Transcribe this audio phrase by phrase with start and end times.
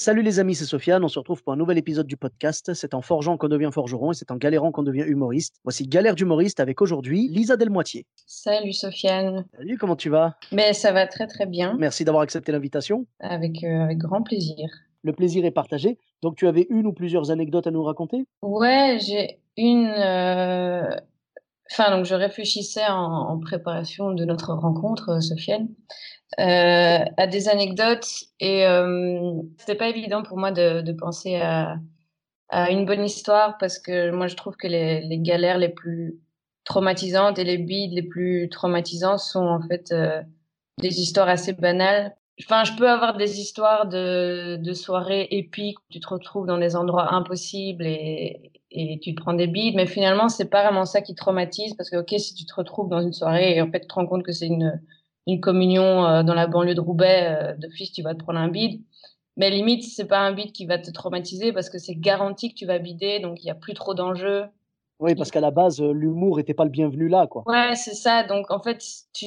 [0.00, 1.02] Salut les amis, c'est Sofiane.
[1.02, 2.72] On se retrouve pour un nouvel épisode du podcast.
[2.72, 5.56] C'est en forgeant qu'on devient forgeron et c'est en galérant qu'on devient humoriste.
[5.64, 8.06] Voici Galère d'humoriste avec aujourd'hui Lisa Delmoitier.
[8.24, 9.44] Salut Sofiane.
[9.56, 10.36] Salut, comment tu vas?
[10.52, 13.06] Mais ça va très très bien, Merci d'avoir accepté l'invitation.
[13.18, 14.68] avec, euh, avec grand plaisir.
[15.02, 15.98] Le plaisir est partagé.
[16.22, 18.24] Donc tu avais une ou plusieurs anecdotes à nous raconter?
[18.40, 19.88] Ouais, j'ai une.
[19.88, 20.84] euh,
[21.70, 22.94] Enfin, donc je réfléchissais en,
[23.30, 25.68] en préparation de notre rencontre, euh, Sofiane,
[26.38, 31.76] euh, à des anecdotes et euh, c'était pas évident pour moi de, de penser à,
[32.48, 36.18] à une bonne histoire parce que moi je trouve que les, les galères les plus
[36.64, 40.22] traumatisantes et les bides les plus traumatisants sont en fait euh,
[40.78, 42.14] des histoires assez banales.
[42.44, 46.58] Enfin, je peux avoir des histoires de, de soirées épiques où tu te retrouves dans
[46.58, 50.84] des endroits impossibles et, et tu te prends des bides, mais finalement, c'est pas vraiment
[50.84, 53.70] ça qui traumatise parce que, ok, si tu te retrouves dans une soirée et en
[53.70, 54.80] fait, tu te rends compte que c'est une,
[55.26, 58.48] une communion euh, dans la banlieue de Roubaix, euh, d'office, tu vas te prendre un
[58.48, 58.82] bide.
[59.36, 62.54] Mais limite, c'est pas un bide qui va te traumatiser parce que c'est garanti que
[62.54, 64.44] tu vas bider, donc il y a plus trop d'enjeux.
[65.00, 67.44] Oui, parce qu'à la base, l'humour n'était pas le bienvenu là, quoi.
[67.46, 68.24] Ouais, c'est ça.
[68.24, 69.26] Donc, en fait, tu,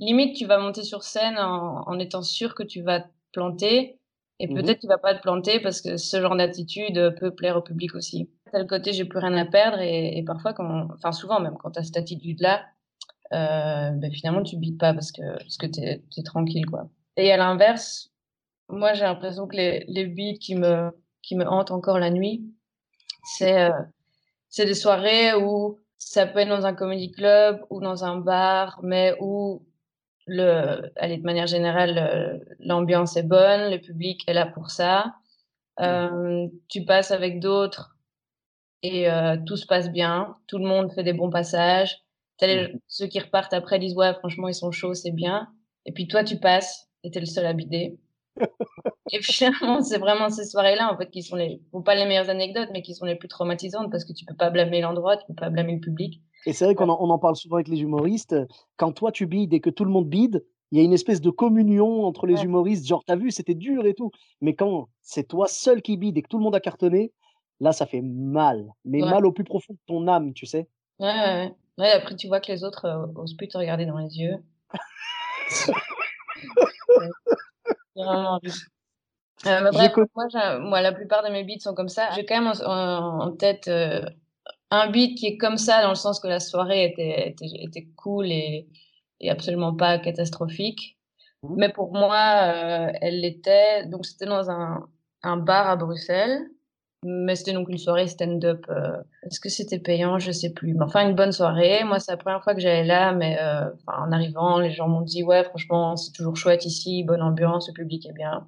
[0.00, 3.98] limite, tu vas monter sur scène en, en étant sûr que tu vas te planter.
[4.40, 4.54] Et Mhm.
[4.54, 7.94] peut-être tu vas pas te planter parce que ce genre d'attitude peut plaire au public
[7.94, 8.30] aussi.
[8.54, 11.72] Le côté j'ai plus rien à perdre et, et parfois, quand, enfin souvent même, quand
[11.72, 12.64] t'as cette attitude-là,
[13.32, 16.88] euh, ben finalement tu bides pas parce que parce que t'es es tranquille quoi.
[17.16, 18.10] Et à l'inverse,
[18.68, 20.90] moi j'ai l'impression que les les bides qui me
[21.22, 22.44] qui me hantent encore la nuit,
[23.36, 23.70] c'est euh,
[24.48, 28.80] c'est des soirées où ça peut être dans un comedy club ou dans un bar,
[28.82, 29.62] mais où
[30.30, 35.14] le, allez, de manière générale, le- l'ambiance est bonne, le public est là pour ça.
[35.80, 37.96] Euh, tu passes avec d'autres
[38.82, 41.98] et euh, tout se passe bien, tout le monde fait des bons passages.
[42.40, 45.48] Les- ceux qui repartent après disent ouais, franchement, ils sont chauds, c'est bien.
[45.86, 47.98] Et puis toi, tu passes et t'es le seul à bider.
[49.12, 52.30] Et finalement, c'est vraiment ces soirées-là, en fait, qui sont les, bon, pas les meilleures
[52.30, 55.26] anecdotes, mais qui sont les plus traumatisantes parce que tu peux pas blâmer l'endroit, tu
[55.26, 56.22] peux pas blâmer le public.
[56.46, 58.34] Et c'est vrai qu'on en, on en parle souvent avec les humoristes.
[58.76, 61.20] Quand toi, tu bides et que tout le monde bide, il y a une espèce
[61.20, 62.86] de communion entre les humoristes.
[62.86, 64.10] Genre, t'as vu, c'était dur et tout.
[64.40, 67.12] Mais quand c'est toi seul qui bide et que tout le monde a cartonné,
[67.60, 68.72] là, ça fait mal.
[68.84, 69.10] Mais Ouais.
[69.10, 70.68] mal au plus profond de ton âme, tu sais.
[70.98, 71.90] Ouais, ouais, ouais.
[71.90, 74.36] Après, tu vois que les autres euh, osent plus te regarder dans les yeux.
[77.96, 78.40] Vraiment.
[79.46, 80.06] Euh, bref, connu-
[80.68, 82.10] moi, la plupart de mes beats sont comme ça.
[82.14, 84.02] J'ai quand même en, en- en tête euh,
[84.70, 87.88] un beat qui est comme ça, dans le sens que la soirée était, était, était
[87.96, 88.68] cool et,
[89.20, 90.98] et absolument pas catastrophique.
[91.42, 91.54] Mhm.
[91.56, 93.86] Mais pour moi, euh, elle l'était.
[93.86, 94.88] Donc, c'était dans un,
[95.22, 96.40] un bar à Bruxelles.
[97.02, 98.66] Mais c'était donc une soirée stand-up.
[98.68, 100.18] euh, Est-ce que c'était payant?
[100.18, 100.74] Je sais plus.
[100.74, 101.82] Mais enfin, une bonne soirée.
[101.82, 104.86] Moi, c'est la première fois que j'allais là, mais euh, enfin, en arrivant, les gens
[104.86, 108.46] m'ont dit, ouais, franchement, c'est toujours chouette ici, bonne ambiance, le public est bien.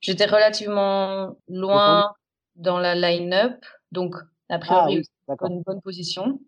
[0.00, 2.12] J'étais relativement loin
[2.54, 3.56] dans la line-up,
[3.90, 4.14] donc
[4.54, 5.50] a Ah priori, oui, d'accord.
[5.50, 6.40] une bonne position.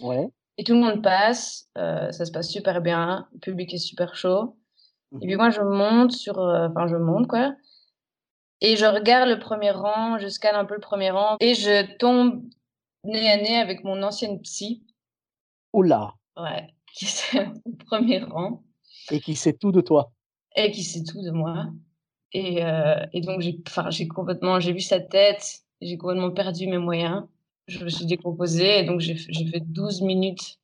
[0.00, 0.28] Ouais.
[0.58, 4.14] Et tout le monde passe, euh, ça se passe super bien, le public est super
[4.16, 4.56] chaud.
[5.20, 7.54] Et puis moi, je monte sur, euh, enfin, je monte quoi.
[8.60, 11.96] Et je regarde le premier rang, je scanne un peu le premier rang et je
[11.98, 12.42] tombe
[13.04, 14.82] nez à nez avec mon ancienne psy,
[15.72, 16.14] Oula.
[16.38, 18.62] ouais, qui était au premier rang
[19.10, 20.10] Et qui sait tout de toi.
[20.56, 21.66] et qui sait tout de moi.
[22.32, 26.66] Et, euh, et donc, j'ai, enfin, j'ai complètement, j'ai vu sa tête, j'ai complètement perdu
[26.66, 27.24] mes moyens.
[27.68, 30.58] Je me suis décomposée et donc j'ai, fait 12 minutes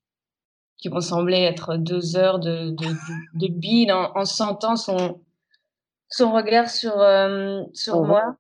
[0.76, 2.86] qui m'ont semblé être deux heures de, de,
[3.34, 5.20] de, bide en, en sentant son,
[6.08, 8.36] son regard sur, euh, sur moi.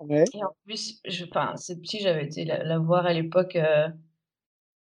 [0.00, 0.24] Ouais.
[0.34, 3.88] Et en plus, je, enfin, cette psy, j'avais été la, la voir à l'époque euh,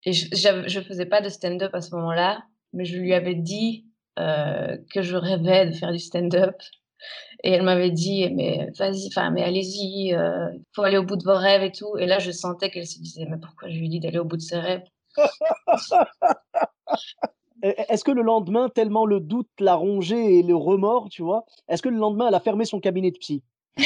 [0.05, 3.87] et je, je faisais pas de stand-up à ce moment-là, mais je lui avais dit
[4.19, 6.57] euh, que je rêvais de faire du stand-up.
[7.45, 11.25] Et elle m'avait dit, mais vas-y, enfin, mais allez-y, euh, faut aller au bout de
[11.25, 11.97] vos rêves et tout.
[11.99, 14.37] Et là, je sentais qu'elle se disait, mais pourquoi je lui dis d'aller au bout
[14.37, 14.83] de ses rêves?
[17.63, 21.83] Est-ce que le lendemain, tellement le doute l'a rongé et le remords, tu vois, est-ce
[21.83, 23.43] que le lendemain, elle a fermé son cabinet de psy?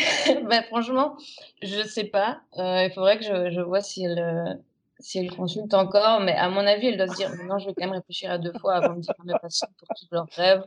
[0.49, 1.17] Ben, franchement,
[1.63, 2.41] je sais pas.
[2.59, 4.55] Euh, il faudrait que je, je vois si elle, euh,
[5.01, 6.21] si elle consulte encore.
[6.21, 8.39] Mais à mon avis, elle doit se dire, non, je vais quand même réfléchir à
[8.39, 10.65] deux fois avant de dire à mes patients pour qu'ils leurs rêves.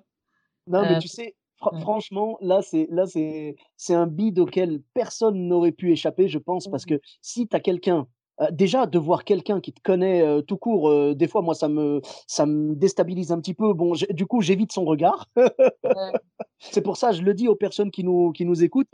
[0.68, 1.36] Non, mais Euh, tu sais,
[1.82, 6.68] Franchement, là, c'est là c'est c'est un bid auquel personne n'aurait pu échapper, je pense,
[6.68, 6.90] parce mmh.
[6.90, 8.08] que si tu as quelqu'un
[8.52, 12.46] déjà de voir quelqu'un qui te connaît tout court, des fois moi ça me ça
[12.46, 13.74] me déstabilise un petit peu.
[13.74, 15.28] Bon, du coup j'évite son regard.
[16.60, 18.88] C'est pour ça, je le dis aux personnes qui nous qui nous écoutent.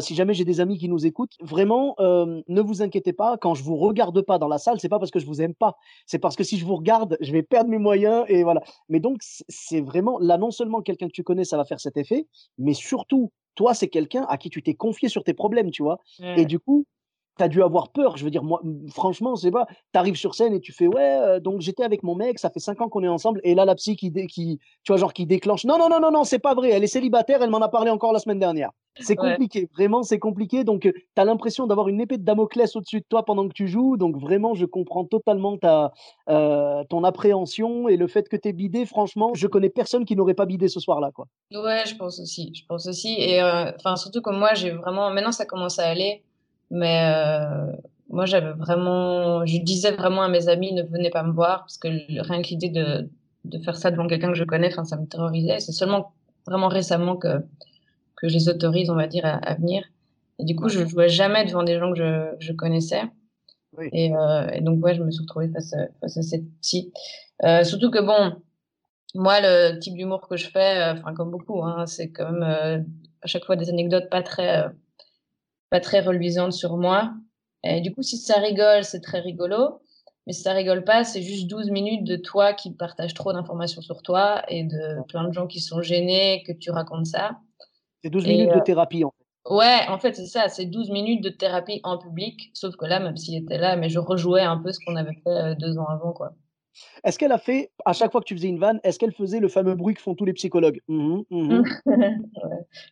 [0.00, 3.36] si jamais j'ai des amis qui nous écoutent, vraiment ne vous inquiétez pas.
[3.38, 5.54] Quand je vous regarde pas dans la salle, c'est pas parce que je vous aime
[5.54, 5.76] pas.
[6.06, 8.62] C'est parce que si je vous regarde, je vais perdre mes moyens et voilà.
[8.88, 9.18] Mais donc
[9.48, 12.26] c'est vraiment là non seulement quelqu'un que tu connais, ça va faire cet effet,
[12.58, 15.98] mais surtout toi c'est quelqu'un à qui tu t'es confié sur tes problèmes, tu vois?
[16.36, 16.86] Et du coup
[17.38, 18.16] tu as dû avoir peur.
[18.16, 19.66] Je veux dire, moi, franchement, c'est pas.
[19.66, 22.60] Tu arrives sur scène et tu fais, ouais, donc j'étais avec mon mec, ça fait
[22.60, 25.26] cinq ans qu'on est ensemble, et là, la psy qui, qui tu vois, genre, qui
[25.26, 25.64] déclenche.
[25.64, 27.90] Non, non, non, non, non, c'est pas vrai, elle est célibataire, elle m'en a parlé
[27.90, 28.70] encore la semaine dernière.
[29.00, 30.64] C'est compliqué, vraiment, c'est compliqué.
[30.64, 33.66] Donc, tu as l'impression d'avoir une épée de Damoclès au-dessus de toi pendant que tu
[33.66, 33.96] joues.
[33.96, 35.92] Donc, vraiment, je comprends totalement ta,
[36.26, 38.84] ton appréhension et le fait que tu es bidé.
[38.84, 41.26] Franchement, je connais personne qui n'aurait pas bidé ce soir-là, quoi.
[41.54, 42.52] Ouais, je pense aussi.
[42.54, 43.16] Je pense aussi.
[43.18, 45.10] Et enfin, surtout comme moi, j'ai vraiment.
[45.10, 46.22] Maintenant, ça commence à aller.
[46.72, 47.70] Mais euh,
[48.08, 51.76] moi, j'avais vraiment, je disais vraiment à mes amis, ne venez pas me voir, parce
[51.76, 51.88] que
[52.22, 53.10] rien que l'idée de,
[53.44, 55.60] de faire ça devant quelqu'un que je connais, enfin, ça me terrorisait.
[55.60, 56.14] C'est seulement
[56.46, 57.44] vraiment récemment que,
[58.16, 59.84] que je les autorise, on va dire, à, venir.
[60.38, 63.02] Et du coup, je jouais jamais devant des gens que je, je connaissais.
[63.92, 66.90] Et, euh, et, donc, ouais, je me suis retrouvée face à, face à cette psy.
[67.44, 68.36] Euh, surtout que, bon,
[69.14, 72.42] moi, le type d'humour que je fais, euh, enfin, comme beaucoup, hein, c'est quand même
[72.42, 72.78] euh,
[73.20, 74.64] à chaque fois des anecdotes pas très
[75.72, 77.14] pas très reluisante sur moi.
[77.64, 79.80] Et du coup, si ça rigole, c'est très rigolo.
[80.26, 83.80] Mais si ça rigole pas, c'est juste 12 minutes de toi qui partage trop d'informations
[83.80, 87.38] sur toi et de plein de gens qui sont gênés que tu racontes ça.
[88.04, 89.54] C'est 12 minutes de euh, thérapie, en fait.
[89.54, 90.48] Ouais, en fait, c'est ça.
[90.48, 92.50] C'est 12 minutes de thérapie en public.
[92.52, 95.16] Sauf que là, même s'il était là, mais je rejouais un peu ce qu'on avait
[95.24, 96.34] fait euh, deux ans avant, quoi.
[97.04, 99.40] Est-ce qu'elle a fait, à chaque fois que tu faisais une vanne, est-ce qu'elle faisait
[99.40, 100.80] le fameux bruit que font tous les psychologues?
[100.88, 101.62] Mmh mmh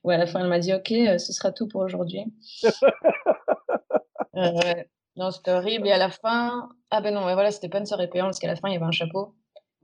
[0.05, 0.15] ouais.
[0.15, 2.25] à la fin, elle m'a dit Ok, euh, ce sera tout pour aujourd'hui.
[4.37, 4.75] euh,
[5.17, 5.89] non, c'était horrible.
[5.89, 8.39] Et à la fin, ah ben non, ouais, voilà, c'était pas une soirée payante parce
[8.39, 9.35] qu'à la fin, il y avait un chapeau.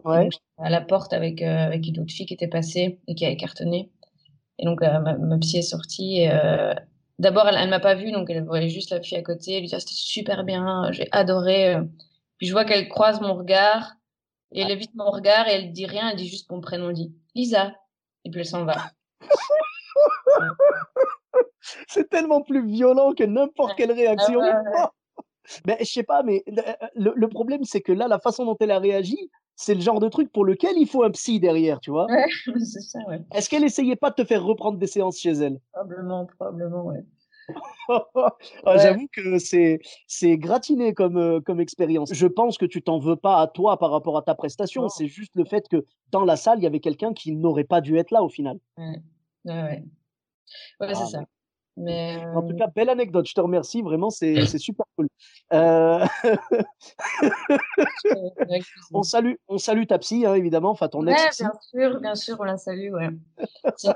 [0.05, 0.29] Ouais.
[0.59, 3.35] à la porte avec, euh, avec une autre fille qui était passée et qui a
[3.35, 3.91] cartonné.
[4.59, 6.21] Et donc, ma, psy est sortie.
[6.21, 6.31] Et,
[7.19, 9.55] d'abord, elle, elle m'a pas vue, donc elle voyait juste la fille à côté.
[9.55, 11.77] Elle lui dit ah, C'était super bien, j'ai adoré.
[12.38, 13.94] Puis je vois qu'elle croise mon regard,
[14.53, 16.97] et elle évite mon regard, et elle dit rien, elle dit juste mon prénom, elle
[16.97, 17.75] dit Lisa.
[18.25, 18.77] Et puis elle s'en va.
[21.88, 24.41] C'est tellement plus violent que n'importe quelle réaction.
[25.67, 26.44] mais je sais pas, mais
[26.94, 30.09] le, problème, c'est que là, la façon dont elle a réagi, c'est le genre de
[30.09, 32.06] truc pour lequel il faut un psy derrière, tu vois.
[32.06, 32.27] Ouais,
[32.65, 33.21] c'est ça, ouais.
[33.33, 35.59] Est-ce qu'elle essayait pas de te faire reprendre des séances chez elle?
[35.73, 37.05] Probablement, probablement, ouais.
[38.65, 39.79] Ah, j'avoue que c'est
[40.09, 42.13] c'est gratiné comme euh, comme expérience.
[42.13, 44.89] Je pense que tu t'en veux pas à toi par rapport à ta prestation.
[44.89, 47.81] C'est juste le fait que dans la salle il y avait quelqu'un qui n'aurait pas
[47.81, 48.59] dû être là au final.
[48.77, 49.01] Ouais,
[49.45, 49.85] ouais, ouais.
[50.81, 51.25] c'est ah, ça.
[51.76, 53.28] Mais En tout cas, belle anecdote.
[53.28, 53.82] Je te remercie.
[53.82, 55.08] Vraiment, c'est super cool.
[55.52, 56.05] Euh...
[58.93, 60.70] on salue, on salue ta psy, hein, évidemment.
[60.70, 61.20] Enfin, ton ex.
[61.20, 61.43] -psy.
[61.43, 62.93] bien sûr, bien sûr, on la salue.
[62.93, 63.11] Ouais.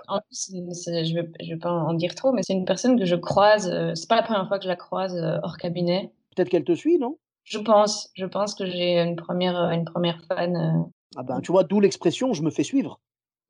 [0.08, 3.06] en plus, je vais, je vais pas en dire trop, mais c'est une personne que
[3.06, 3.70] je croise.
[3.70, 6.12] Euh, c'est pas la première fois que je la croise euh, hors cabinet.
[6.36, 7.16] Peut-être qu'elle te suit, non?
[7.44, 8.10] Je pense.
[8.14, 10.56] Je pense que j'ai une première, une première fan.
[10.56, 10.82] Euh.
[11.16, 13.00] Ah ben, tu vois, d'où l'expression "je me fais suivre".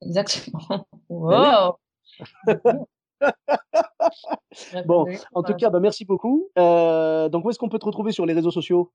[0.02, 0.86] Exactement.
[1.10, 1.76] Wow.
[4.86, 6.48] Bon, en tout cas, bah, merci beaucoup.
[6.58, 8.92] Euh, donc, où est-ce qu'on peut te retrouver sur les réseaux sociaux?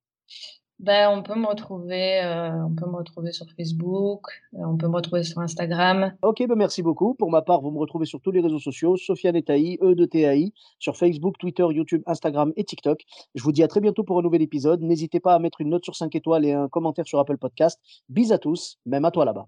[0.80, 4.90] Ben, on peut me retrouver, euh, on peut me retrouver sur Facebook, euh, on peut
[4.90, 6.12] me retrouver sur Instagram.
[6.22, 7.14] Ok, ben merci beaucoup.
[7.14, 10.06] Pour ma part, vous me retrouvez sur tous les réseaux sociaux, Sofiane Taï, E de
[10.06, 13.06] TAI, sur Facebook, Twitter, YouTube, Instagram et TikTok.
[13.36, 14.82] Je vous dis à très bientôt pour un nouvel épisode.
[14.82, 17.80] N'hésitez pas à mettre une note sur 5 étoiles et un commentaire sur Apple Podcast.
[18.10, 19.48] Bis à tous, même à toi là-bas.